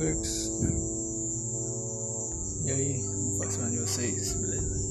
Vibrax. 0.00 0.50
E 2.64 2.70
aí, 2.70 3.02
como 3.02 3.36
faz 3.36 3.58
de 3.70 3.78
vocês, 3.78 4.32
beleza? 4.32 4.90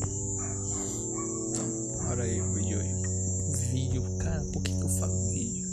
Então, 1.50 1.66
olha 2.12 2.24
aí 2.24 2.40
o 2.40 2.54
vídeo 2.54 2.80
aí. 2.80 2.94
Vídeo, 3.72 4.04
cara, 4.20 4.44
por 4.54 4.62
que, 4.62 4.72
que 4.72 4.84
eu 4.84 4.90
falo 4.90 5.32
vídeo? 5.32 5.68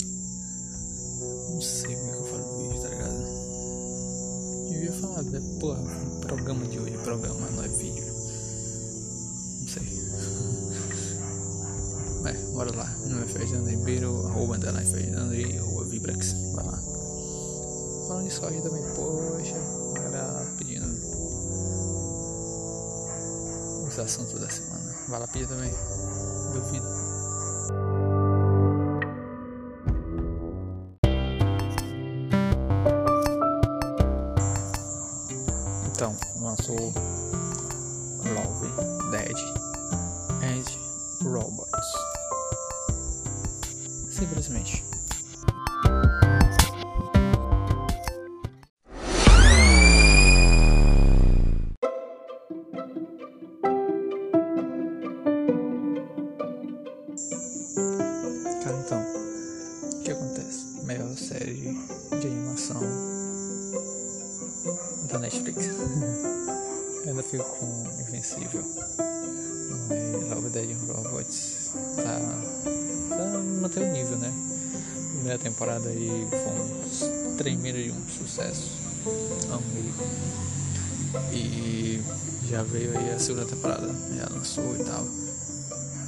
Não 1.51 1.61
sei 1.61 1.95
como 1.97 2.09
é 2.09 2.13
que 2.13 2.19
eu 2.19 2.25
falo 2.25 2.63
vídeo, 2.63 2.83
tá 2.83 2.89
ligado? 2.89 3.27
Devia 4.71 4.93
falar, 4.93 5.23
né? 5.25 5.43
porra, 5.61 5.83
programa 6.23 6.65
de 6.67 6.79
hoje, 6.79 6.97
programa, 7.05 7.51
não 7.51 7.63
é 7.63 7.69
vídeo. 7.69 8.07
Não 9.61 9.69
sei. 9.69 9.83
Vai, 12.23 12.33
bora 12.55 12.75
lá. 12.75 12.89
No 13.07 13.23
é 13.23 13.27
Fernando 13.27 13.69
Ribeiro, 13.69 14.29
arroba 14.29 14.57
underline 14.57 14.91
Fernando 14.91 15.35
e 15.35 15.59
arroba 15.59 15.85
Vibrax. 15.85 16.33
Vai 16.55 16.65
lá. 16.65 16.96
Falando 18.17 18.25
nisso 18.25 18.47
aí 18.47 18.63
também, 18.63 18.83
poxa, 18.95 19.59
galera 19.95 20.47
pedindo 20.57 20.87
os 23.87 23.99
assuntos 23.99 24.41
da 24.41 24.49
semana. 24.49 24.95
Vai 25.09 25.21
lá 25.21 25.29
pedir 25.29 25.47
também. 25.47 25.71
Duvido. 26.55 26.87
Então, 35.91 36.17
lançou 36.41 36.95
Love, 38.25 39.11
Dead 39.11 39.37
and 40.43 40.65
Robots. 41.23 41.93
Simplesmente. 44.11 44.86
Da 65.17 65.21
Netflix. 65.21 65.67
Eu 65.67 67.11
ainda 67.11 67.23
fico 67.23 67.45
com 67.45 67.85
Invencível. 68.01 68.63
Mas 69.89 70.29
Love 70.29 70.51
Dead 70.51 70.77
Robots 70.89 71.71
tá, 71.97 72.21
tá 73.17 73.25
mantendo 73.61 73.87
o 73.87 73.93
nível, 73.93 74.19
né? 74.19 74.33
Primeira 75.13 75.39
temporada 75.39 75.89
aí 75.89 76.29
foi 76.31 77.33
um 77.33 77.37
tremendo 77.37 77.83
de 77.83 77.91
um 77.91 78.09
sucesso. 78.09 78.71
Amei. 79.51 79.93
E 81.33 82.03
já 82.49 82.63
veio 82.63 82.99
aí 82.99 83.13
a 83.13 83.19
segunda 83.19 83.47
temporada, 83.47 83.89
já 84.15 84.29
lançou 84.31 84.77
e 84.77 84.85
tal. 84.85 85.07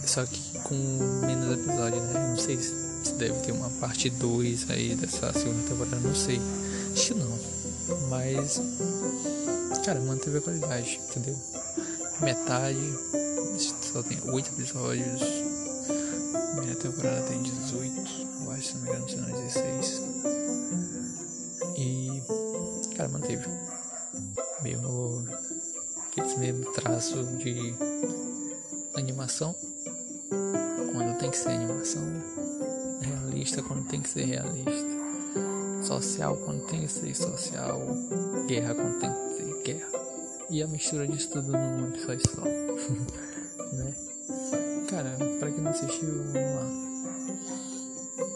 Só 0.05 0.25
que 0.27 0.59
com 0.61 0.75
menos 1.27 1.59
episódios, 1.59 2.03
né? 2.03 2.29
Não 2.31 2.37
sei 2.37 2.59
se 2.59 3.15
deve 3.19 3.41
ter 3.41 3.53
uma 3.53 3.71
parte 3.71 4.11
2 4.11 4.71
aí 4.71 4.95
dessa 4.95 5.33
segunda 5.33 5.67
temporada, 5.67 5.97
não 5.97 6.15
sei. 6.15 6.41
Acho 6.93 7.15
que 7.15 7.15
não. 7.15 7.58
Mas, 8.09 8.61
cara, 9.85 10.01
manteve 10.01 10.39
a 10.39 10.41
qualidade, 10.41 11.01
entendeu? 11.09 11.37
Metade, 12.21 12.79
só 13.93 14.03
tem 14.03 14.19
8 14.25 14.51
episódios. 14.53 15.23
A 16.35 16.57
primeira 16.57 16.77
temporada 16.81 17.23
tem 17.23 17.43
18, 17.43 17.95
eu 18.45 18.51
acho, 18.51 18.63
se 18.63 18.75
não 18.75 18.83
me 18.83 18.89
engano, 18.89 19.09
se 19.09 19.17
não 19.17 19.43
16. 19.43 20.03
E, 21.77 22.23
cara, 22.97 23.09
manteve. 23.09 23.47
Meio 24.63 24.81
no. 24.81 25.25
Aqueles 26.09 26.37
mesmo 26.39 26.73
traço 26.73 27.23
de 27.39 27.75
animação 28.97 29.55
quando 30.93 31.17
tem 31.19 31.31
que 31.31 31.37
ser 31.37 31.51
animação, 31.51 32.03
realista 33.01 33.63
quando 33.63 33.87
tem 33.87 34.01
que 34.01 34.09
ser 34.09 34.25
realista, 34.25 34.98
social 35.89 36.37
que 36.69 36.87
ser 36.87 37.17
social, 37.17 37.81
guerra 38.47 38.75
que 38.75 39.37
ser 39.37 39.63
guerra. 39.63 39.89
E 40.51 40.63
a 40.63 40.67
mistura 40.67 41.09
disso 41.09 41.31
tudo 41.31 41.53
num 41.53 41.89
episódio 41.89 42.31
só. 42.31 42.43
né? 43.73 43.95
Cara, 44.91 45.17
pra 45.39 45.51
quem 45.51 45.63
não 45.63 45.71
assistiu, 45.71 46.09
vamos 46.25 46.35
lá. 46.35 46.67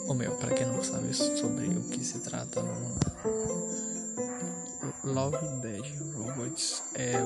Ou 0.09 0.15
meu, 0.15 0.33
pra 0.37 0.55
quem 0.55 0.67
não 0.67 0.83
sabe 0.83 1.12
sobre 1.12 1.69
o 1.69 1.83
que 1.91 2.03
se 2.03 2.21
trata, 2.21 2.62
vamos 2.62 2.95
lá. 2.95 3.12
Love 5.05 5.61
Dead 5.61 5.85
Robots 6.15 6.83
é 6.95 7.21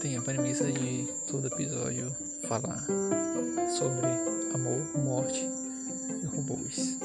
tem 0.00 0.16
a 0.16 0.22
premissa 0.22 0.70
de 0.72 1.08
todo 1.28 1.46
episódio 1.46 2.14
falar 2.48 2.84
sobre 3.78 4.06
amor, 4.52 5.04
morte 5.04 5.48
e 6.22 6.26
robôs. 6.26 6.98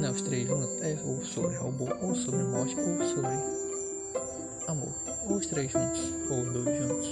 Não 0.00 0.12
os 0.12 0.22
três 0.22 0.48
juntos, 0.48 0.82
é 0.82 0.98
ou 1.04 1.24
sobre 1.24 1.56
robô, 1.56 1.88
ou 2.00 2.14
sobre 2.14 2.42
morte, 2.44 2.76
ou 2.78 3.06
sobre 3.08 3.30
amor. 4.68 4.94
Ou 5.28 5.36
os 5.36 5.46
três 5.46 5.72
juntos, 5.72 6.00
ou 6.30 6.42
os 6.42 6.52
dois 6.52 6.78
juntos. 6.78 7.08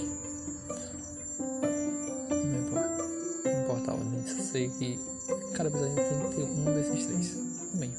Não 2.29 2.67
importa. 2.67 3.03
Não 3.43 3.63
importa 3.63 3.91
ordem, 3.91 4.27
só 4.27 4.41
sei 4.41 4.69
que 4.69 4.99
cada 5.53 5.69
episódio 5.69 5.95
tem 5.95 6.29
que 6.29 6.35
ter 6.35 6.43
um 6.43 6.65
desses 6.73 7.05
três. 7.05 7.37
Amém. 7.73 7.93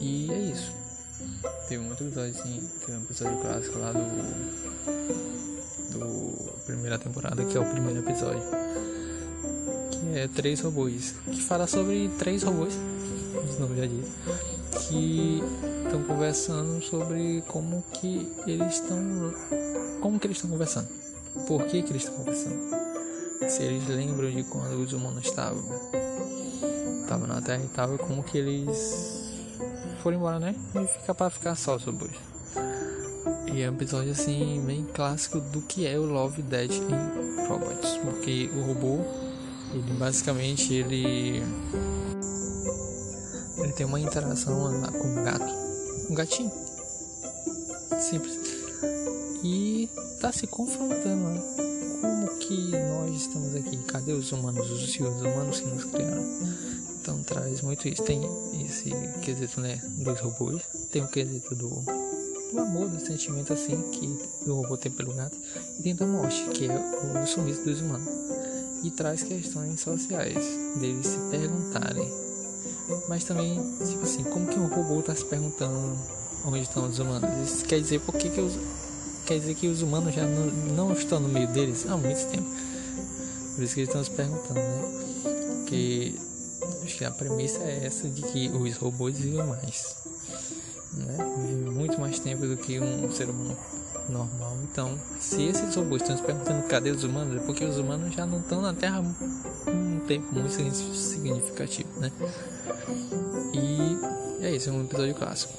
E 0.00 0.32
é 0.32 0.38
isso. 0.38 0.72
Teve 1.68 1.88
outro 1.88 2.06
episódio 2.06 2.30
assim, 2.30 2.68
teve 2.80 2.98
um 2.98 3.02
episódio 3.02 3.40
clássico 3.40 3.78
lá 3.78 3.92
do 3.92 4.82
do 5.92 6.52
primeira 6.64 6.98
temporada, 6.98 7.44
que 7.44 7.56
é 7.56 7.60
o 7.60 7.70
primeiro 7.70 8.00
episódio. 8.00 8.42
Que 9.90 10.18
é 10.18 10.28
três 10.28 10.60
robôs. 10.60 11.14
Que 11.30 11.40
fala 11.40 11.66
sobre 11.66 12.10
três 12.18 12.42
robôs, 12.42 12.74
novo 13.62 13.76
já 13.76 13.86
disse, 13.86 14.88
que 14.88 15.42
estão 15.84 16.02
conversando 16.02 16.82
sobre 16.82 17.42
como 17.46 17.82
que 17.92 18.30
eles 18.46 18.74
estão. 18.74 18.98
Como 20.00 20.18
que 20.18 20.26
eles 20.26 20.36
estão 20.36 20.50
conversando. 20.50 20.88
Por 21.46 21.64
que, 21.64 21.82
que 21.82 21.92
eles 21.92 22.02
estão 22.02 22.18
conversando. 22.18 22.58
Se 23.48 23.62
eles 23.62 23.86
lembram 23.88 24.30
de 24.30 24.44
quando 24.44 24.74
os 24.74 24.92
humanos 24.92 25.24
estavam. 25.24 25.64
Estavam 27.02 27.26
na 27.26 27.40
Terra 27.40 27.62
e 27.62 27.68
tal, 27.68 27.98
como 27.98 28.22
que 28.22 28.38
eles 28.38 29.32
foram 30.02 30.16
embora, 30.16 30.38
né? 30.38 30.54
E 30.74 30.86
fica 30.86 31.14
para 31.14 31.30
ficar 31.30 31.54
só 31.54 31.76
os 31.76 31.84
robôs. 31.84 32.12
E 33.52 33.60
é 33.60 33.70
um 33.70 33.74
episódio 33.74 34.12
assim 34.12 34.62
bem 34.66 34.86
clássico 34.94 35.38
do 35.38 35.60
que 35.62 35.86
é 35.86 35.98
o 35.98 36.04
Love 36.04 36.42
Dead 36.42 36.70
em 36.72 37.46
Robots, 37.46 37.98
porque 38.02 38.50
o 38.56 38.62
robô, 38.62 39.00
ele 39.74 39.92
basicamente 39.98 40.72
ele 40.72 41.42
ele 43.72 43.76
tem 43.76 43.86
uma 43.86 43.98
interação 43.98 44.80
lá 44.80 44.92
com 44.92 45.08
um 45.08 45.24
gato, 45.24 45.54
um 46.10 46.14
gatinho, 46.14 46.52
simples, 47.98 48.38
e 49.42 49.88
tá 50.20 50.30
se 50.30 50.46
confrontando, 50.46 51.30
né? 51.30 51.42
Como 52.00 52.38
que 52.38 52.70
nós 52.70 53.16
estamos 53.16 53.54
aqui? 53.54 53.78
Cadê 53.84 54.12
os 54.12 54.30
humanos, 54.30 54.70
os 54.70 54.92
senhores 54.92 55.20
humanos 55.20 55.60
que 55.60 55.66
nos 55.68 55.84
criaram? 55.84 56.22
Então 57.00 57.22
traz 57.22 57.62
muito 57.62 57.88
isso. 57.88 58.02
Tem 58.02 58.20
esse 58.64 58.90
quesito, 59.22 59.60
né, 59.60 59.80
dos 59.98 60.20
robôs, 60.20 60.62
tem 60.90 61.02
o 61.02 61.08
quesito 61.08 61.54
do 61.54 61.70
do 62.52 62.60
amor, 62.60 62.86
do 62.86 63.00
sentimento 63.00 63.54
assim 63.54 63.80
que 63.92 64.06
o 64.46 64.56
robô 64.56 64.76
tem 64.76 64.92
pelo 64.92 65.14
gato, 65.14 65.34
e 65.78 65.82
tem 65.82 65.94
da 65.94 66.04
morte, 66.04 66.44
que 66.50 66.68
é 66.68 67.22
o 67.22 67.26
sumiço 67.26 67.64
dos 67.64 67.80
humanos. 67.80 68.06
E 68.84 68.90
traz 68.90 69.22
questões 69.22 69.80
sociais, 69.80 70.44
deles 70.78 71.06
se 71.06 71.18
perguntarem. 71.30 72.21
Mas 73.08 73.24
também, 73.24 73.60
tipo 73.86 74.02
assim, 74.02 74.24
como 74.24 74.46
que 74.46 74.58
um 74.58 74.66
robô 74.66 75.00
está 75.00 75.14
se 75.14 75.24
perguntando 75.24 75.98
onde 76.44 76.60
estão 76.60 76.86
os 76.86 76.98
humanos? 76.98 77.30
Isso 77.50 77.64
quer 77.64 77.80
dizer 77.80 78.00
por 78.00 78.14
que, 78.14 78.30
que 78.30 78.40
os. 78.40 78.58
Quer 79.26 79.38
dizer 79.38 79.54
que 79.54 79.68
os 79.68 79.82
humanos 79.82 80.14
já 80.14 80.26
não, 80.26 80.46
não 80.74 80.92
estão 80.92 81.20
no 81.20 81.28
meio 81.28 81.48
deles 81.48 81.86
há 81.88 81.96
muito 81.96 82.26
tempo. 82.26 82.48
Por 83.54 83.64
isso 83.64 83.74
que 83.74 83.80
eles 83.80 83.88
estão 83.88 84.02
se 84.02 84.10
perguntando, 84.10 84.54
né? 84.54 84.82
Porque 85.58 86.14
acho 86.84 86.98
que 86.98 87.04
a 87.04 87.10
premissa 87.10 87.58
é 87.62 87.86
essa 87.86 88.08
de 88.08 88.22
que 88.22 88.48
os 88.48 88.76
robôs 88.76 89.18
vivem 89.18 89.46
mais 89.46 90.02
né? 90.94 91.16
Vive 91.38 91.70
muito 91.70 92.00
mais 92.00 92.18
tempo 92.18 92.46
do 92.46 92.56
que 92.56 92.78
um 92.78 93.10
ser 93.10 93.28
humano 93.28 93.56
normal. 94.08 94.56
Então, 94.64 94.98
se 95.18 95.42
esses 95.44 95.74
robôs 95.74 96.02
estão 96.02 96.16
se 96.16 96.22
perguntando 96.22 96.66
cadê 96.66 96.90
os 96.90 97.04
humanos, 97.04 97.36
é 97.36 97.44
porque 97.44 97.64
os 97.64 97.78
humanos 97.78 98.14
já 98.14 98.26
não 98.26 98.40
estão 98.40 98.60
na 98.60 98.74
Terra 98.74 99.00
um 99.00 100.00
tempo 100.00 100.34
muito 100.34 100.52
significativo, 100.94 101.88
né? 101.98 102.12
E 103.54 104.44
é 104.44 104.50
isso, 104.50 104.70
é 104.70 104.72
um 104.72 104.84
episódio 104.84 105.14
clássico. 105.14 105.52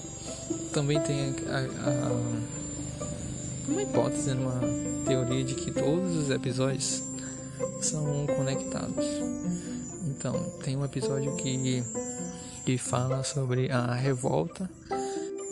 Também 0.71 0.99
tem 1.01 1.35
a, 1.47 1.57
a, 1.57 2.07
a, 2.07 3.69
uma 3.69 3.81
hipótese, 3.81 4.31
uma 4.31 4.59
teoria 5.05 5.43
de 5.43 5.55
que 5.55 5.71
todos 5.71 6.15
os 6.15 6.29
episódios 6.29 7.03
são 7.81 8.25
conectados. 8.27 9.05
Então, 10.07 10.33
tem 10.63 10.75
um 10.75 10.85
episódio 10.85 11.35
que, 11.35 11.83
que 12.65 12.77
fala 12.77 13.23
sobre 13.23 13.71
a 13.71 13.93
revolta 13.93 14.69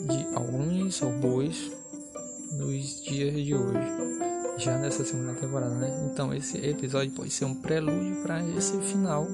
de 0.08 0.36
alguns 0.36 1.00
robôs 1.00 1.72
nos 2.52 3.02
dias 3.04 3.34
de 3.34 3.56
hoje. 3.56 4.02
Já 4.58 4.78
nessa 4.78 5.04
segunda 5.04 5.34
temporada, 5.34 5.74
né? 5.76 6.10
Então 6.12 6.34
esse 6.34 6.58
episódio 6.58 7.12
pode 7.12 7.32
ser 7.32 7.46
um 7.46 7.56
prelúdio 7.56 8.22
para 8.22 8.44
esse 8.58 8.78
final 8.80 9.28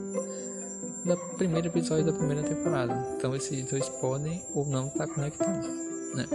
da 1.06 1.16
primeiro 1.38 1.68
episódio 1.68 2.06
da 2.06 2.14
primeira 2.14 2.44
temporada. 2.44 3.08
Então 3.18 3.36
esses 3.36 3.66
dois 3.66 3.88
podem 3.90 4.44
ou 4.54 4.66
não 4.66 4.88
estar 4.88 5.08
tá 5.08 5.14
conectados, 5.14 5.68
né? 6.16 6.26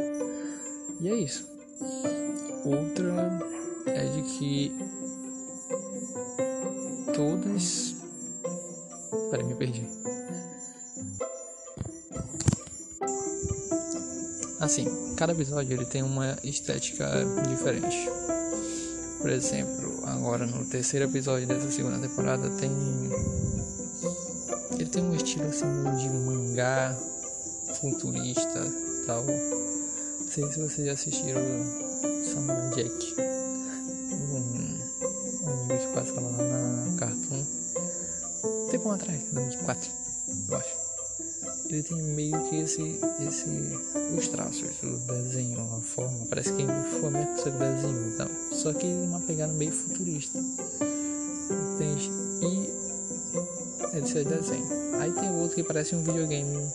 E 1.01 1.09
é 1.09 1.15
isso. 1.15 1.47
Outra 2.65 3.41
é 3.87 4.05
de 4.07 4.23
que 4.23 4.73
todas. 7.15 7.97
Peraí, 9.31 9.47
me 9.47 9.55
perdi. 9.55 9.87
Assim, 14.61 14.87
cada 15.17 15.33
episódio 15.33 15.73
ele 15.73 15.85
tem 15.85 16.03
uma 16.03 16.39
estética 16.45 17.09
diferente. 17.49 18.09
Por 19.21 19.31
exemplo, 19.31 20.05
agora 20.07 20.47
no 20.47 20.65
terceiro 20.67 21.07
episódio 21.07 21.49
dessa 21.49 21.71
segunda 21.71 21.99
temporada 21.99 22.49
tem. 22.51 22.71
Tem 24.93 25.03
um 25.03 25.15
estilo 25.15 25.49
assim 25.49 25.67
de 25.97 26.09
mangá 26.11 26.95
futurista 27.81 28.61
tal. 29.07 29.25
Não 29.25 30.29
sei 30.29 30.47
se 30.53 30.61
vocês 30.61 30.87
já 30.87 30.93
assistiram 30.93 31.41
Samurai 32.31 32.71
Jack. 32.75 33.15
Um, 34.13 34.79
um 35.43 35.51
anime 35.51 35.79
que 35.79 35.93
passa 35.95 36.21
lá 36.21 36.31
na 36.31 36.97
Cartoon. 36.99 37.45
Tempo 38.71 38.91
atrás, 38.91 39.23
2004, 39.33 39.91
eu 40.51 40.57
acho 40.57 40.83
ele 41.73 41.83
tem 41.83 42.03
meio 42.03 42.39
que 42.51 42.57
esse, 42.57 43.01
esse 43.27 43.49
os 44.15 44.29
traços, 44.29 44.71
o 44.83 44.99
desenho, 45.07 45.59
a 45.75 45.81
forma, 45.81 46.27
parece 46.27 46.53
que 46.53 46.67
foi 46.67 47.09
a 47.09 47.11
mesma 47.11 47.35
pessoa 47.35 47.55
que 47.55 47.59
desenhou, 47.59 48.09
então. 48.09 48.29
só 48.53 48.73
que 48.75 48.87
uma 48.87 49.21
pegada 49.21 49.53
meio 49.55 49.73
futurista. 49.73 50.39
É 53.95 54.01
desse 54.01 54.25
desenho. 54.25 54.67
Aí 55.01 55.13
tem 55.13 55.31
outro 55.41 55.55
que 55.55 55.63
parece 55.63 55.95
um 55.95 56.03
videogame 56.03 56.67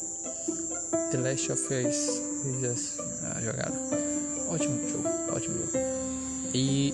The 1.12 1.18
Last 1.18 1.52
of 1.52 1.64
Us, 1.74 2.22
já 2.62 3.42
jogaram. 3.42 3.76
Ótimo 4.50 4.90
jogo, 4.90 5.10
ótimo 5.36 5.58
jogo. 5.58 5.72
E 6.54 6.94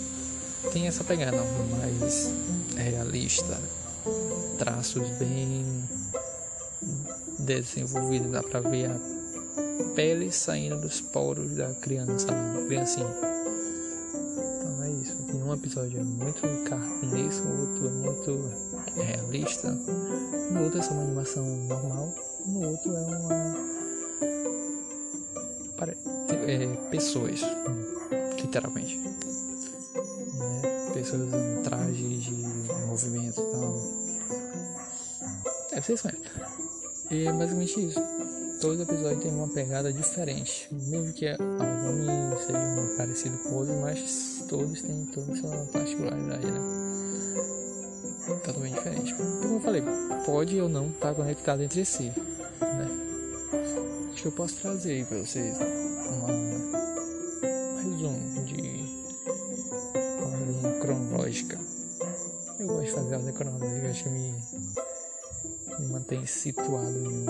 tem 0.72 0.88
essa 0.88 1.04
pegada 1.04 1.38
mais 1.78 2.30
realista, 2.76 3.60
traços 4.58 5.10
bem 5.18 5.84
desenvolvida, 7.40 8.28
dá 8.30 8.44
pra 8.44 8.62
ver 8.62 8.92
a 8.92 9.94
pele 9.96 10.32
saindo 10.32 10.80
dos 10.80 11.02
poros 11.02 11.52
da 11.52 11.74
criança, 11.76 12.28
criancinha. 12.68 13.08
Então 14.58 14.84
é 14.84 14.90
isso. 14.90 15.14
Aqui 15.22 15.36
um 15.36 15.54
episódio 15.54 16.00
é 16.00 16.04
muito 16.04 16.42
cartunesco, 16.64 17.48
outro 17.48 17.88
é 17.88 17.92
muito 17.92 18.73
realista, 18.96 19.72
no 19.72 20.64
outro 20.64 20.80
é 20.80 20.82
só 20.82 20.94
uma 20.94 21.04
animação 21.04 21.46
normal, 21.46 22.14
no 22.46 22.70
outro 22.70 22.96
é 22.96 23.02
uma. 23.02 23.74
É, 26.46 26.68
pessoas, 26.90 27.42
literalmente. 28.42 28.98
Né? 28.98 29.12
Pessoas 30.94 31.22
usando 31.22 31.64
trajes 31.64 32.24
de 32.24 32.32
movimento 32.86 33.42
e 33.42 33.52
tal. 33.52 34.04
É, 35.72 35.82
vocês 35.82 36.02
conhecem. 36.02 36.24
E 37.12 37.28
é 37.28 37.32
basicamente 37.32 37.88
isso. 37.88 38.00
Todo 38.62 38.84
episódio 38.84 39.20
tem 39.20 39.32
uma 39.32 39.48
pegada 39.48 39.92
diferente. 39.92 40.68
Mesmo 40.72 41.12
que 41.14 41.28
alguns 41.28 42.42
sejam 42.46 42.98
parecidos 42.98 43.42
com 43.42 43.56
outros, 43.56 43.78
mas 43.78 44.46
todos 44.48 44.82
têm 44.82 45.06
toda 45.08 45.36
sua 45.36 45.66
particularidade, 45.72 46.52
né? 46.52 46.93
Totalmente 48.44 48.76
diferente. 48.76 49.14
Como 49.14 49.56
eu 49.56 49.62
falei, 49.62 49.84
pode 50.26 50.60
ou 50.60 50.70
não 50.70 50.88
estar 50.88 51.14
conectado 51.14 51.62
entre 51.62 51.86
si, 51.86 52.12
né? 52.62 52.90
Acho 54.12 54.22
que 54.22 54.28
eu 54.28 54.32
posso 54.32 54.56
trazer 54.56 54.92
aí 54.92 55.06
pra 55.06 55.18
vocês 55.18 55.56
uma, 55.58 56.32
um 57.48 57.76
resumo 57.78 58.46
de 58.46 58.84
ordem 60.22 60.80
cronológica. 60.80 61.60
Eu 62.60 62.68
gosto 62.68 62.86
de 62.86 62.92
fazer 62.92 63.16
ordem 63.16 63.34
cronológica, 63.34 63.90
acho 63.90 64.04
que 64.04 64.10
me 64.10 64.34
me 65.80 65.88
mantém 65.88 66.26
situado 66.26 66.92
no, 66.92 67.26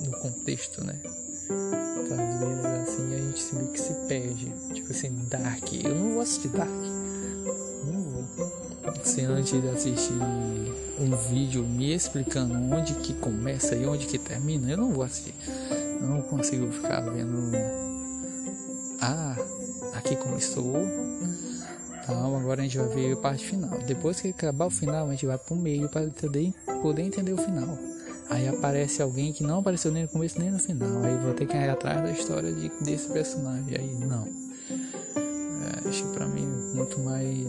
no 0.00 0.12
contexto, 0.18 0.84
né? 0.84 1.00
Então, 1.02 2.18
às 2.18 2.40
vezes 2.40 2.64
assim 2.64 3.14
a 3.14 3.18
gente 3.18 3.54
meio 3.54 3.68
que 3.68 3.80
se 3.80 3.94
perde. 4.06 4.52
Tipo 4.74 4.90
assim, 4.90 5.10
Dark. 5.28 5.72
Eu 5.72 5.94
não 5.94 6.12
vou 6.12 6.22
assistir 6.22 6.48
Dark. 6.48 6.70
Se 9.12 9.20
antes 9.26 9.60
de 9.60 9.68
assistir 9.68 10.14
um 10.98 11.14
vídeo 11.28 11.62
me 11.62 11.92
explicando 11.92 12.54
onde 12.74 12.94
que 12.94 13.12
começa 13.12 13.76
e 13.76 13.84
onde 13.84 14.06
que 14.06 14.16
termina, 14.16 14.70
eu 14.70 14.78
não 14.78 14.90
vou 14.90 15.04
assistir. 15.04 15.34
Eu 16.00 16.06
não 16.06 16.22
consigo 16.22 16.72
ficar 16.72 17.02
vendo. 17.02 17.52
Ah, 19.02 19.36
aqui 19.92 20.16
começou 20.16 20.80
então 22.02 22.36
agora 22.36 22.62
a 22.62 22.64
gente 22.64 22.78
vai 22.78 22.88
ver 22.88 23.12
a 23.12 23.16
parte 23.18 23.44
final. 23.44 23.78
Depois 23.80 24.18
que 24.18 24.28
acabar 24.28 24.64
o 24.64 24.70
final, 24.70 25.06
a 25.06 25.10
gente 25.10 25.26
vai 25.26 25.36
pro 25.36 25.56
meio 25.56 25.90
para 25.90 26.08
poder, 26.08 26.54
poder 26.80 27.02
entender 27.02 27.34
o 27.34 27.36
final. 27.36 27.78
Aí 28.30 28.48
aparece 28.48 29.02
alguém 29.02 29.30
que 29.30 29.42
não 29.42 29.58
apareceu 29.58 29.92
nem 29.92 30.04
no 30.04 30.08
começo 30.08 30.40
nem 30.40 30.50
no 30.50 30.58
final. 30.58 31.02
Aí 31.02 31.18
vou 31.18 31.34
ter 31.34 31.44
que 31.44 31.54
ir 31.54 31.68
atrás 31.68 32.00
da 32.00 32.10
história 32.10 32.50
de, 32.50 32.70
desse 32.82 33.10
personagem. 33.10 33.76
Aí 33.76 33.94
não. 33.94 34.26
É, 34.64 35.86
acho 35.86 36.06
pra 36.06 36.26
mim 36.26 36.46
muito 36.74 36.98
mais 37.00 37.46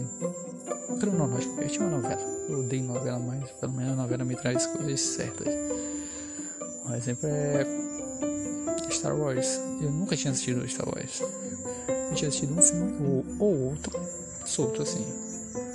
cronológico. 0.98 1.60
Eu 1.60 1.68
tinha 1.68 1.86
uma 1.86 1.98
novela. 1.98 2.22
Eu 2.48 2.60
odeio 2.60 2.84
novela, 2.84 3.18
mas 3.18 3.50
pelo 3.52 3.72
menos 3.72 3.92
a 3.92 3.96
novela 3.96 4.24
me 4.24 4.36
traz 4.36 4.66
coisas 4.66 5.00
certas. 5.00 5.48
Um 6.86 6.94
exemplo 6.94 7.28
é 7.28 7.66
Star 8.90 9.16
Wars. 9.16 9.60
Eu 9.80 9.90
nunca 9.90 10.16
tinha 10.16 10.32
assistido 10.32 10.66
Star 10.68 10.88
Wars. 10.88 11.20
Eu 11.20 12.14
tinha 12.14 12.28
assistido 12.28 12.56
um 12.56 12.62
filme 12.62 13.24
ou, 13.38 13.46
ou 13.46 13.60
outro 13.70 13.92
solto 14.44 14.82
assim. 14.82 15.04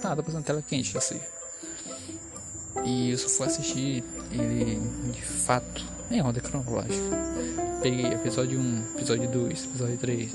Nada 0.03 0.23
passando 0.23 0.43
tela 0.43 0.61
quente 0.61 0.97
assim. 0.97 1.19
E 2.85 3.11
eu 3.11 3.17
só 3.17 3.27
fui 3.29 3.47
assistir 3.47 4.03
ele 4.31 4.79
de 5.11 5.21
fato 5.21 5.85
em 6.09 6.21
ordem 6.21 6.41
cronológica. 6.41 7.17
Peguei 7.81 8.05
episódio 8.07 8.59
1, 8.59 8.83
episódio 8.95 9.29
2, 9.29 9.63
episódio 9.65 9.97
3. 9.97 10.31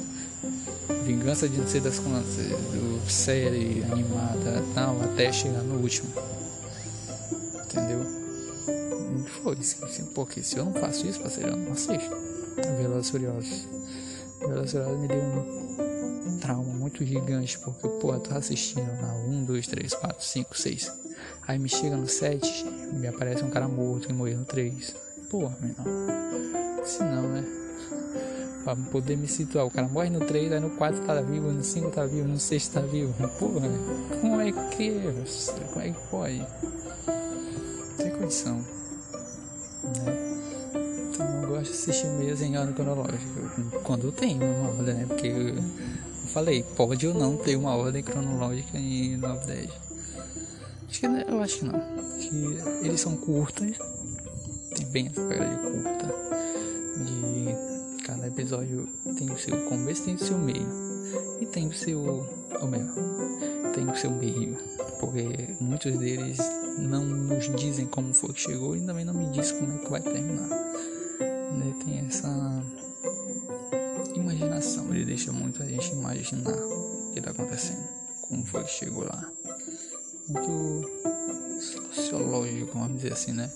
Vingança 1.04 1.48
de 1.48 1.58
não 1.58 1.66
sei 1.66 1.80
das 1.80 1.98
quantas, 1.98 2.34
do 2.36 3.10
série 3.10 3.84
animada 3.92 4.64
tal, 4.74 5.00
até 5.02 5.30
chegar 5.30 5.62
no 5.62 5.80
último. 5.80 6.10
Entendeu? 7.64 8.00
Foi 9.42 9.56
isso. 9.58 9.76
Porque 10.14 10.42
se 10.42 10.56
eu 10.56 10.64
não 10.64 10.72
faço 10.72 11.06
isso, 11.06 11.20
parceiro, 11.20 11.50
eu 11.50 11.56
não 11.56 11.72
assisto. 11.72 12.16
Velozes 12.78 13.10
Furiosos. 13.10 13.68
Velozes 14.40 14.72
Furiosos 14.72 14.98
me 14.98 15.08
deu 15.08 15.18
um 15.18 16.38
trauma 16.40 16.72
muito 16.72 17.04
gigante, 17.04 17.58
porque, 17.58 17.86
pô, 17.86 18.14
eu 18.14 18.20
tô 18.20 18.34
assistindo 18.34 18.86
lá 19.02 19.14
1, 19.28 19.44
2, 19.44 19.66
3, 19.66 19.94
4, 19.94 20.24
5, 20.24 20.58
6. 20.58 20.92
Aí 21.46 21.58
me 21.58 21.68
chega 21.68 21.96
no 21.96 22.08
7, 22.08 22.64
me 22.94 23.06
aparece 23.06 23.44
um 23.44 23.50
cara 23.50 23.68
morto 23.68 24.10
e 24.10 24.12
morreu 24.12 24.38
no 24.38 24.44
3. 24.44 24.94
Porra, 25.30 25.56
não. 25.60 26.84
Se 26.86 27.02
não, 27.02 27.28
né? 27.28 27.44
Pra 28.64 28.74
poder 28.74 29.16
me 29.16 29.28
situar, 29.28 29.66
o 29.66 29.70
cara 29.70 29.86
morre 29.86 30.08
no 30.08 30.20
3, 30.20 30.52
aí 30.52 30.60
no 30.60 30.70
4 30.70 31.02
tá 31.02 31.20
vivo, 31.20 31.52
no 31.52 31.62
5 31.62 31.90
tá 31.90 32.06
vivo, 32.06 32.26
no 32.26 32.38
6 32.38 32.68
tá 32.68 32.80
vivo. 32.80 33.12
Porra, 33.38 33.68
como 34.20 34.40
é 34.40 34.50
que 34.70 34.88
é? 34.88 35.12
Como 35.70 35.84
é 35.84 35.90
que 35.90 36.00
pode? 36.10 36.46
Tem 37.98 38.10
condição. 38.10 38.56
Né? 38.56 40.24
Então 41.12 41.42
eu 41.42 41.48
gosto 41.48 41.64
de 41.64 41.70
assistir 41.70 42.06
mesmo 42.06 42.46
em 42.46 42.56
ordem 42.56 42.74
cronológica. 42.74 43.80
Quando 43.82 44.04
eu 44.06 44.12
tenho 44.12 44.42
uma 44.42 44.70
ordem, 44.70 44.94
né? 44.94 45.06
Porque 45.06 45.54
falei, 46.34 46.64
pode 46.74 47.06
ou 47.06 47.14
não 47.14 47.36
ter 47.36 47.56
uma 47.56 47.76
ordem 47.76 48.02
cronológica 48.02 48.76
em 48.78 49.16
910. 49.18 49.70
Acho 50.88 51.00
que, 51.00 51.06
eu 51.06 51.40
acho 51.40 51.58
que 51.58 51.64
não. 51.64 51.80
Que 52.18 52.86
eles 52.86 53.00
são 53.00 53.16
curtas. 53.16 53.76
Tem 54.74 54.86
bem 54.86 55.06
essa 55.06 55.20
pegada 55.22 55.54
de 55.54 55.62
curta. 55.62 56.14
De 57.04 57.33
episódio 58.34 58.88
tem 59.16 59.30
o 59.30 59.38
seu 59.38 59.56
começo, 59.66 60.04
tem 60.04 60.16
o 60.16 60.18
seu 60.18 60.36
meio. 60.36 60.66
E 61.40 61.46
tem 61.46 61.68
o 61.68 61.72
seu. 61.72 62.00
Ou 62.00 62.68
melhor, 62.68 62.94
tem 63.72 63.88
o 63.88 63.96
seu 63.96 64.10
meio. 64.10 64.56
Porque 64.98 65.54
muitos 65.60 65.96
deles 65.96 66.38
não 66.78 67.04
nos 67.04 67.48
dizem 67.54 67.86
como 67.86 68.12
foi 68.12 68.32
que 68.32 68.40
chegou 68.40 68.76
e 68.76 68.84
também 68.84 69.04
não 69.04 69.14
me 69.14 69.30
diz 69.30 69.52
como 69.52 69.72
é 69.72 69.78
que 69.78 69.90
vai 69.90 70.00
terminar. 70.00 70.48
Né? 70.48 71.74
Tem 71.84 71.98
essa 72.00 72.28
imaginação, 74.16 74.92
ele 74.92 75.04
deixa 75.04 75.32
muito 75.32 75.62
a 75.62 75.66
gente 75.66 75.92
imaginar 75.92 76.50
o 76.50 77.10
que 77.12 77.20
está 77.20 77.30
acontecendo, 77.30 77.88
como 78.22 78.44
foi 78.46 78.64
que 78.64 78.70
chegou 78.70 79.04
lá. 79.04 79.30
Muito 80.28 80.90
sociológico, 81.92 82.78
vamos 82.78 82.96
dizer 82.96 83.12
assim, 83.12 83.32
né? 83.32 83.50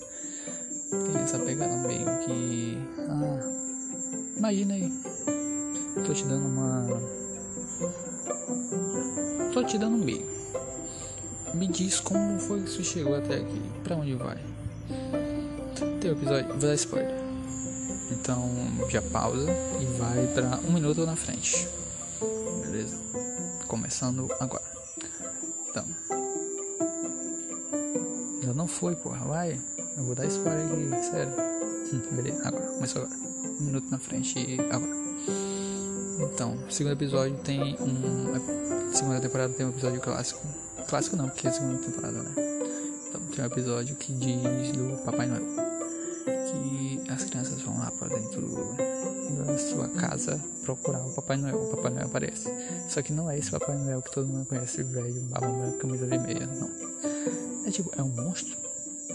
Tem 0.91 1.23
essa 1.23 1.39
pegada 1.41 1.77
meio 1.77 2.05
que. 2.25 2.79
Ah, 3.09 3.58
Imagina 4.39 4.75
aí. 4.75 4.93
Tô 6.07 6.15
te 6.15 6.25
dando 6.25 6.47
uma. 6.47 6.87
Tô 9.53 9.65
te 9.65 9.77
dando 9.77 9.97
um 9.97 10.05
meio. 10.05 10.27
Me 11.55 11.67
diz 11.67 11.99
como 11.99 12.39
foi 12.39 12.63
que 12.63 12.71
você 12.71 12.85
chegou 12.85 13.17
até 13.17 13.37
aqui. 13.37 13.61
Pra 13.83 13.97
onde 13.97 14.15
vai? 14.15 14.39
Tem 16.01 16.11
o 16.11 16.15
episódio. 16.15 16.49
Vou 16.51 16.59
dar 16.59 16.75
spoiler. 16.75 17.19
Então 18.13 18.49
já 18.89 19.03
pausa 19.03 19.51
e 19.81 19.85
vai 19.99 20.27
pra 20.29 20.61
um 20.69 20.73
minuto 20.73 21.05
na 21.05 21.17
frente. 21.17 21.69
Beleza? 22.63 22.97
Começando 23.67 24.29
agora. 24.39 24.63
Então. 25.69 25.85
Já 28.45 28.55
não 28.55 28.69
foi, 28.69 28.95
porra. 28.95 29.27
Vai. 29.27 29.61
Eu 29.97 30.05
vou 30.05 30.15
dar 30.15 30.27
spoiler 30.27 30.65
aqui, 30.65 31.11
sério. 31.11 31.33
Beleza, 32.13 32.47
agora. 32.47 32.67
Começou 32.67 33.03
agora. 33.03 33.28
Um 33.61 33.65
minuto 33.65 33.91
na 33.91 33.99
frente 33.99 34.39
e 34.39 34.61
agora. 34.71 34.97
Então, 36.21 36.59
segundo 36.71 36.93
episódio 36.93 37.37
tem 37.39 37.77
um. 37.81 38.93
Segunda 38.93 39.21
temporada 39.21 39.53
tem 39.55 39.67
um 39.67 39.71
episódio 39.71 40.01
clássico. 40.01 40.41
Clássico 40.89 41.17
não, 41.17 41.29
porque 41.29 41.47
é 41.47 41.51
a 41.51 41.53
segunda 41.53 41.79
temporada, 41.79 42.23
né? 42.23 42.31
Então 43.09 43.21
tem 43.35 43.45
um 43.45 43.47
episódio 43.47 43.97
que 43.97 44.13
diz 44.13 44.73
do 44.73 44.97
Papai 45.05 45.27
Noel. 45.27 45.43
Que 46.25 47.11
as 47.11 47.25
crianças 47.25 47.61
vão 47.63 47.79
lá 47.79 47.91
para 47.91 48.09
dentro 48.09 48.77
da 49.47 49.59
sua 49.59 49.89
casa 49.89 50.43
procurar 50.65 51.05
o 51.05 51.11
Papai 51.11 51.37
Noel. 51.37 51.63
O 51.63 51.77
Papai 51.77 51.93
Noel 51.93 52.07
aparece. 52.07 52.49
Só 52.89 53.03
que 53.03 53.13
não 53.13 53.31
é 53.31 53.39
esse 53.39 53.51
Papai 53.51 53.77
Noel 53.77 54.03
que 54.03 54.13
todo 54.13 54.27
mundo 54.27 54.47
conhece, 54.47 54.83
velho, 54.83 55.21
barba 55.23 55.73
camisa 55.79 56.07
vermelha, 56.07 56.47
não. 56.47 56.71
É 57.67 57.71
tipo, 57.71 57.93
é 57.97 58.03
um 58.03 58.09
monstro. 58.09 58.57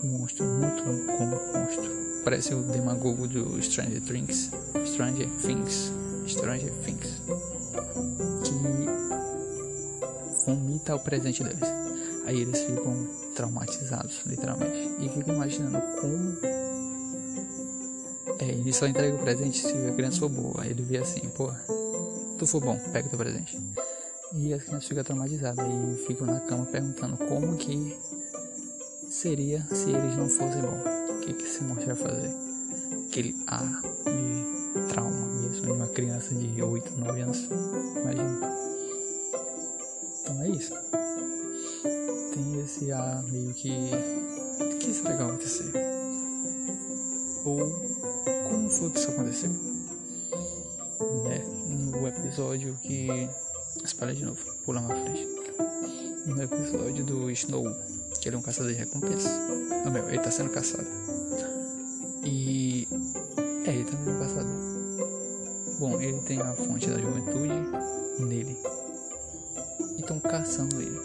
Um 0.03 0.07
monstro 0.19 0.45
muito 0.45 0.83
como 0.83 1.35
um 1.35 1.59
monstro. 1.59 2.02
Parece 2.23 2.53
o 2.53 2.63
demagogo 2.63 3.27
do 3.27 3.61
Stranger 3.61 4.01
Things. 4.01 4.51
Stranger 4.85 5.29
Things. 5.41 5.91
Stranger 6.25 6.71
Things. 6.83 7.21
Que 8.43 8.53
vomita 10.45 10.95
o 10.95 10.99
presente 10.99 11.43
deles. 11.43 11.59
Aí 12.25 12.41
eles 12.41 12.61
ficam 12.61 13.07
traumatizados, 13.35 14.21
literalmente. 14.25 14.89
E 14.99 15.09
ficam 15.09 15.35
imaginando 15.35 15.81
como. 15.99 16.37
É, 18.39 18.45
ele 18.45 18.73
só 18.73 18.87
entrega 18.87 19.15
o 19.15 19.19
presente 19.19 19.59
se 19.59 19.73
a 19.73 19.91
criança 19.93 20.19
for 20.19 20.29
boa. 20.29 20.61
Aí 20.61 20.71
ele 20.71 20.81
vê 20.81 20.97
assim, 20.97 21.27
pô, 21.29 21.51
tu 22.37 22.47
for 22.47 22.61
bom, 22.61 22.79
pega 22.93 23.09
teu 23.09 23.17
presente. 23.17 23.59
E 24.33 24.53
as 24.53 24.63
crianças 24.63 24.87
ficam 24.87 25.03
traumatizadas 25.03 25.65
e 25.65 26.05
ficam 26.07 26.25
na 26.25 26.39
cama 26.39 26.65
perguntando 26.65 27.17
como 27.17 27.57
que 27.57 27.97
seria 29.09 29.61
se 29.71 29.89
eles 29.91 30.17
não 30.17 30.29
fossem 30.29 30.61
bons. 30.61 31.02
Monstro 31.61 31.89
ia 31.89 31.95
fazer? 31.95 32.31
Aquele 33.07 33.35
ar 33.47 33.81
de 33.81 34.87
trauma 34.89 35.27
mesmo 35.27 35.65
de 35.65 35.71
uma 35.71 35.87
criança 35.87 36.33
de 36.33 36.61
8, 36.61 36.97
9 36.97 37.21
anos. 37.21 37.49
Imagina. 38.01 38.55
Então 40.21 40.41
é 40.41 40.49
isso. 40.49 40.73
Tem 42.33 42.59
esse 42.63 42.91
ar 42.91 43.21
meio 43.23 43.53
que. 43.53 43.71
O 44.59 44.77
que 44.77 44.93
será 44.93 45.11
que 45.11 45.17
vai 45.17 45.27
acontecer? 45.27 45.73
Ou 47.45 47.69
como 48.49 48.69
foi 48.69 48.89
que 48.89 48.99
isso 48.99 49.11
aconteceu? 49.11 49.49
Né? 51.25 51.43
No 51.67 52.07
episódio 52.07 52.75
que. 52.81 53.29
Espalha 53.83 54.15
de 54.15 54.23
novo, 54.23 54.39
pula 54.65 54.81
na 54.81 54.95
frente. 54.95 55.27
No 56.25 56.41
episódio 56.41 57.03
do 57.03 57.29
Snow, 57.31 57.65
que 58.23 58.29
ele 58.29 58.37
é 58.37 58.39
um 58.39 58.41
caçador 58.41 58.71
de 58.71 58.77
recompensa. 58.79 59.27
Não, 59.83 59.91
meu, 59.91 60.07
ele 60.07 60.19
tá 60.19 60.31
sendo 60.31 60.49
caçado. 60.49 60.87
E. 62.23 62.87
É, 63.65 63.69
ele 63.71 63.83
tá 63.83 63.91
sendo 63.97 64.17
caçado. 64.19 64.47
Bom, 65.77 66.01
ele 66.01 66.19
tem 66.21 66.39
a 66.39 66.53
fonte 66.53 66.89
da 66.89 66.97
juventude 66.97 67.53
nele. 68.19 68.57
E 69.97 69.99
estão 69.99 70.21
caçando 70.21 70.81
ele. 70.81 70.97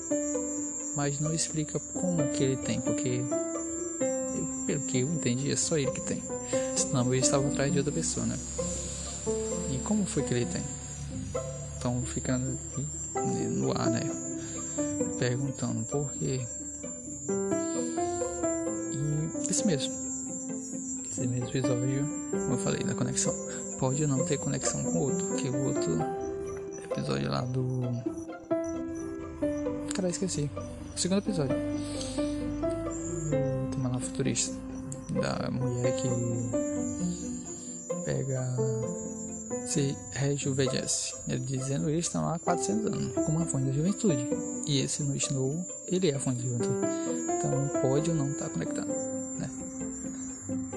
Mas 0.94 1.18
não 1.18 1.34
explica 1.34 1.80
como 1.80 2.22
que 2.28 2.44
ele 2.44 2.56
tem, 2.58 2.80
porque. 2.80 3.20
eu- 3.20 4.64
Pelo 4.64 4.80
que 4.82 4.98
eu 5.00 5.08
entendi, 5.08 5.50
é 5.50 5.56
só 5.56 5.76
ele 5.76 5.90
que 5.90 6.00
tem. 6.02 6.22
Senão 6.76 7.12
eles 7.12 7.25
estavam 7.25 7.48
atrás 7.48 7.72
de 7.72 7.78
outra 7.78 7.92
pessoa, 7.92 8.26
né? 8.26 8.38
E 9.72 9.78
como 9.78 10.06
foi 10.06 10.22
que 10.22 10.34
ele 10.34 10.46
tem? 10.46 10.62
Estão 11.75 12.00
ficando 12.02 12.56
no 13.50 13.72
ar, 13.72 13.90
né? 13.90 14.02
Perguntando 15.18 15.84
por 15.87 16.12
quê. 16.12 16.46
E 18.92 19.50
esse 19.50 19.66
mesmo. 19.66 19.92
Esse 21.11 21.26
mesmo 21.26 21.49
episódio, 21.49 22.06
como 22.30 22.54
eu 22.54 22.58
falei, 22.58 22.82
da 22.85 22.94
conexão. 22.94 23.35
Pode 23.78 24.06
não 24.06 24.25
ter 24.25 24.38
conexão 24.38 24.82
com 24.82 24.99
o 24.99 25.02
outro, 25.02 25.26
porque 25.26 25.49
o 25.49 25.64
outro 25.66 25.99
episódio 26.90 27.30
lá 27.30 27.42
do. 27.42 27.80
Cara, 29.94 30.08
esqueci. 30.08 30.50
O 30.94 30.99
segundo 30.99 31.18
episódio. 31.18 31.56
Tema 33.73 33.88
lá 33.90 34.00
futurista. 34.00 34.56
Da 35.11 35.50
mulher 35.50 35.94
que 35.97 36.08
pega. 38.04 38.56
Se 39.66 39.97
rejuvenesce. 40.12 41.14
Ele 41.28 41.40
dizendo 41.40 41.88
eles 41.88 42.06
estão 42.06 42.28
há 42.28 42.38
400 42.38 42.87
anos, 42.87 43.12
com 43.14 43.32
uma 43.32 43.44
fonte 43.47 43.66
da 43.66 43.73
juventude. 43.73 44.26
E 44.66 44.80
esse 44.80 45.02
no 45.02 45.14
Snow, 45.16 45.64
ele 45.87 46.11
é 46.11 46.14
a 46.14 46.18
fonte 46.18 46.42
da 46.42 46.49
juventude. 46.49 47.17
Então 47.38 47.68
pode 47.80 48.11
ou 48.11 48.16
não 48.16 48.30
estar 48.33 48.49
conectado, 48.49 48.88
né? 49.38 49.49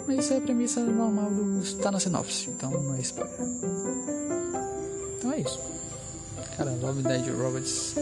Mas 0.07 0.19
isso 0.19 0.33
é 0.33 0.37
a 0.37 0.41
premissa 0.41 0.79
normal 0.79 1.31
do. 1.31 1.77
tá 1.81 1.91
na 1.91 1.99
sinopse, 1.99 2.51
então 2.51 2.69
não 2.69 2.95
é 2.95 2.99
spoiler. 2.99 3.33
Então 5.17 5.33
é 5.33 5.39
isso. 5.39 5.59
Cara, 6.55 6.69
Love 6.79 7.01
Dead 7.01 7.27
Robots. 7.35 7.95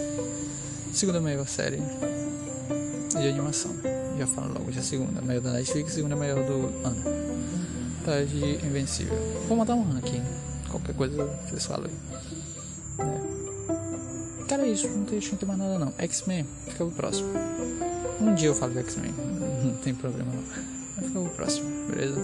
Segunda 0.91 1.21
maior 1.21 1.47
série 1.47 1.81
de 3.09 3.27
animação. 3.29 3.73
Já 4.17 4.27
falo 4.27 4.51
logo, 4.53 4.71
já 4.73 4.81
é 4.81 4.83
segunda. 4.83 5.21
Maior 5.21 5.41
da 5.41 5.53
Netflix, 5.53 5.93
segunda 5.93 6.17
maior 6.17 6.43
do 6.45 6.65
ano. 6.85 7.03
Tá 8.03 8.21
de 8.23 8.65
Invencível. 8.65 9.15
Vou 9.47 9.55
mandar 9.55 9.75
um 9.75 9.83
ranking. 9.83 10.21
Qualquer 10.69 10.95
coisa 10.95 11.25
vocês 11.47 11.65
falam 11.65 11.85
aí. 11.85 13.05
Né? 13.05 13.39
Cara, 14.49 14.65
é 14.65 14.71
isso. 14.71 14.89
Não 14.89 15.05
tem 15.05 15.47
mais 15.47 15.59
nada 15.59 15.79
não. 15.79 15.93
X-Men, 15.97 16.45
fica 16.65 16.83
pro 16.83 16.91
próximo. 16.91 17.29
Um 18.21 18.35
dia 18.35 18.47
eu 18.49 18.55
falo 18.55 18.73
de 18.73 18.79
X-Men. 18.79 19.13
Não 19.63 19.75
tem 19.77 19.95
problema 19.95 20.31
não. 20.31 20.43
Vai 20.43 21.03
ficar 21.07 21.19
pro 21.21 21.29
próximo, 21.29 21.87
beleza? 21.87 22.19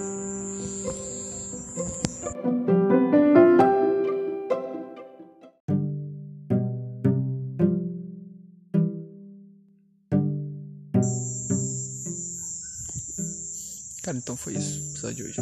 Cara, 14.03 14.17
então 14.17 14.37
foi 14.37 14.53
isso 14.53 14.79
o 14.79 14.91
episódio 14.91 15.15
de 15.15 15.23
hoje. 15.23 15.41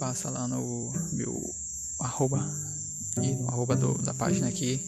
Passa 0.00 0.30
lá 0.30 0.48
no 0.48 0.92
meu 1.12 1.40
arroba 2.00 2.44
e 3.22 3.28
no 3.34 3.48
arroba 3.48 3.76
do, 3.76 3.94
da 4.02 4.12
página 4.14 4.48
aqui. 4.48 4.80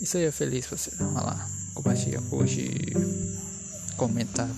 Isso 0.00 0.16
aí 0.16 0.24
é 0.24 0.32
feliz 0.32 0.66
você. 0.66 0.90
Vai 0.96 1.22
lá, 1.22 1.48
compartilha, 1.74 2.20
curte, 2.22 2.68
comenta. 4.02 4.48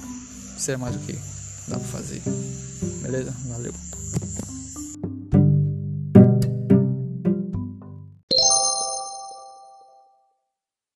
Será 0.57 0.79
mais 0.79 0.97
o 0.97 0.99
que 1.01 1.13
dá 1.69 1.79
pra 1.79 1.89
fazer. 1.89 2.23
Beleza? 3.03 3.35
Valeu. 3.47 3.75